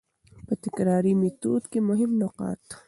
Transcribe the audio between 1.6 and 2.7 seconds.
کي مهم نقاط: